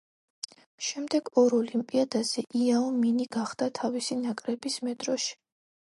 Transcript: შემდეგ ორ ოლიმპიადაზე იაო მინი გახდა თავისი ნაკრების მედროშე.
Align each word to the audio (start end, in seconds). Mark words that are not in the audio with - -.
შემდეგ 0.85 1.29
ორ 1.41 1.55
ოლიმპიადაზე 1.57 2.47
იაო 2.63 2.89
მინი 3.05 3.31
გახდა 3.39 3.71
თავისი 3.83 4.19
ნაკრების 4.27 4.81
მედროშე. 4.91 5.39